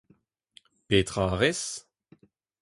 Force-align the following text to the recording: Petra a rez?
Petra 0.87 1.27
a 1.31 1.35
rez? 1.35 1.87